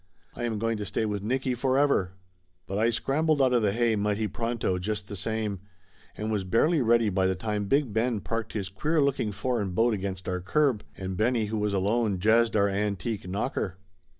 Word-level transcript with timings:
"I 0.33 0.45
am 0.45 0.57
going 0.57 0.77
to 0.77 0.85
stay 0.87 1.05
with 1.05 1.21
Nicky 1.21 1.53
forever!" 1.53 2.13
But 2.67 2.79
I 2.79 2.89
scrambled 2.89 3.39
out 3.39 3.53
of 3.53 3.61
the 3.61 3.71
hay 3.71 3.95
mighty 3.95 4.25
pronto, 4.27 4.79
just 4.79 5.07
the 5.07 5.15
same, 5.15 5.59
and 6.17 6.31
was 6.31 6.43
barely 6.43 6.81
ready 6.81 7.11
by 7.11 7.27
the 7.27 7.35
time 7.35 7.65
Big 7.65 7.93
Ben 7.93 8.19
parked 8.19 8.53
his 8.53 8.67
queer 8.67 8.99
looking 8.99 9.31
foreign 9.31 9.73
boat 9.73 9.93
against 9.93 10.27
our 10.27 10.41
curb, 10.41 10.83
and 10.97 11.17
Benny, 11.17 11.45
who 11.53 11.57
was 11.59 11.75
alone, 11.75 12.17
jazzed 12.17 12.55
our 12.55 12.67
antique 12.67 13.27
knocker. 13.29 13.77